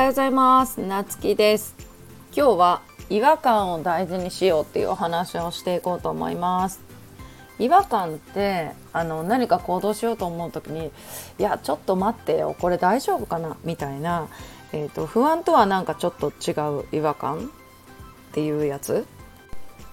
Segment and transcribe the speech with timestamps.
[0.00, 0.80] はようございます。
[0.80, 1.74] なつきです。
[2.34, 6.80] 今日は違和感を大事にしようっていうお話をしていこうと思います。
[7.58, 10.90] 違和感ってあの何か行動しようと思う時に
[11.38, 12.56] いやちょっと待ってよ。
[12.58, 13.58] これ大丈夫かな？
[13.62, 14.28] みたいな、
[14.72, 17.40] えーと、不安とはなんかちょっと違う違和感っ
[18.32, 19.06] ていうやつ？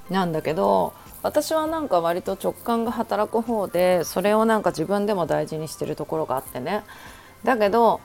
[0.10, 6.86] なんだけど私はなんか割と直感が働く方でそれをなんか自分でも大事にしてるところがあってね。
[7.44, 8.00] だけど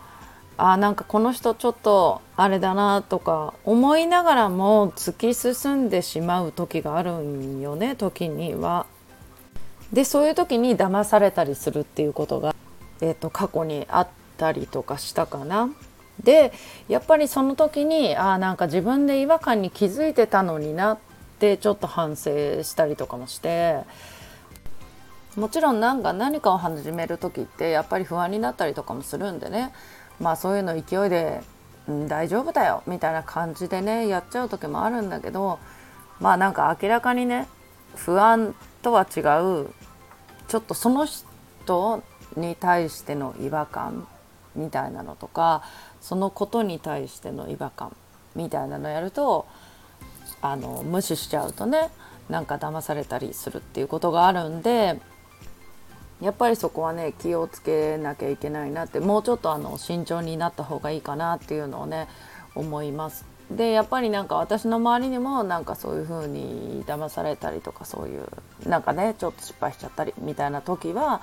[0.64, 8.86] あなんかこの人ちょっとあれだなとか思いながらも突き進んでしまう時があるんよね時には。
[9.92, 12.54] でそういう時に騙されたりするっていうことが、
[13.00, 14.08] えーと、過去にあっ
[14.38, 15.68] たりとかしたかな。
[16.22, 16.52] で
[16.88, 20.98] やっぱりその時にあなんか自分で違和感に気づいてたのになっ
[21.40, 23.80] てちょっと反省したりとかもして
[25.34, 29.72] もちろんなんか何かを始める時ってやっぱり不安になったりとかもするんでね
[30.22, 31.42] まあそういうの勢いで、
[31.88, 35.58] うん、大丈夫だよみたいな感じでねやっちゃう時もあるんだけど
[36.20, 37.48] まあなんか明らかにね
[37.96, 39.68] 不安とは違う
[40.48, 42.02] ちょっとその人
[42.36, 44.06] に対しての違和感
[44.54, 45.64] みたいなのとか
[46.00, 47.96] そのことに対しての違和感
[48.36, 49.46] みたいなのやると
[50.40, 51.90] あの無視しちゃうとね
[52.28, 55.00] なんか騙されたりするっていうことがあるんで
[56.22, 62.08] やっぱりそこはね気をつけなきゃいけないなってもうちょっとあの慎重になった方がいいかなっていうのをね
[62.54, 63.26] 思います。
[63.50, 68.26] でやっぱりなんか私の周りにもなんかそういう風に騙されたりとかそういう
[68.66, 71.22] なんかねちょっと失敗しちゃったりみたいな時は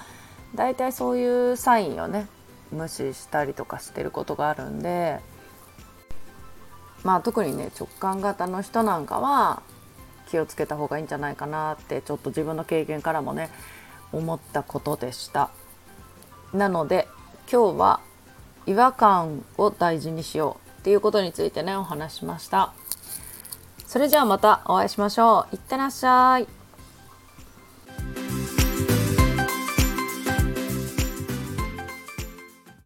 [0.54, 2.28] だいたいそういうサインをね
[2.72, 5.20] 無視したりとかしてることがあるんで
[7.04, 9.64] まあ特にね直感型の人なんかは
[10.30, 13.50] 気をつけた方がいいんじゃないかなってちょっと自分の経験からもね
[14.12, 15.50] 思ったことでした。
[16.54, 17.08] なので
[17.52, 18.00] 今日は
[18.66, 22.74] 違和感を大事にしようっていうことについてねお話しました。
[23.86, 25.56] それじゃあまたお会いしましょう。
[25.56, 26.59] いってらっしゃい。